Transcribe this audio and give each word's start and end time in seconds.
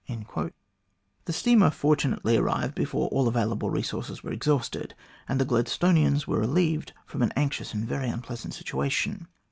The 1.25 1.31
steamer 1.31 1.69
fortunately 1.69 2.35
arrived 2.35 2.73
before 2.73 3.07
all 3.09 3.27
available 3.27 3.69
re 3.69 3.83
sources 3.83 4.23
were 4.23 4.31
exhausted, 4.31 4.95
and 5.29 5.39
the 5.39 5.45
Gladstonians 5.45 6.25
were 6.25 6.39
relieved 6.39 6.93
from 7.05 7.21
an 7.21 7.31
anxious 7.35 7.75
and 7.75 7.87
very 7.87 8.09
unpleasant 8.09 8.55
situation. 8.55 9.27